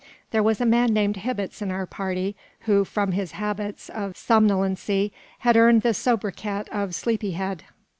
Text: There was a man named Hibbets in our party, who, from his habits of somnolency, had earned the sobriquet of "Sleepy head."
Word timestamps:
There 0.31 0.41
was 0.41 0.59
a 0.59 0.65
man 0.65 0.95
named 0.95 1.17
Hibbets 1.17 1.61
in 1.61 1.69
our 1.69 1.85
party, 1.85 2.35
who, 2.61 2.83
from 2.85 3.11
his 3.11 3.33
habits 3.33 3.87
of 3.87 4.17
somnolency, 4.17 5.11
had 5.41 5.55
earned 5.55 5.83
the 5.83 5.93
sobriquet 5.93 6.63
of 6.71 6.95
"Sleepy 6.95 7.33
head." 7.33 7.65